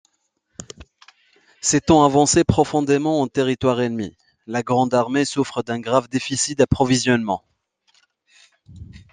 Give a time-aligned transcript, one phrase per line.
[1.61, 7.43] S'étant avancée profondément en territoire ennemi, la Grande Armée souffre d'un grave déficit d'approvisionnement.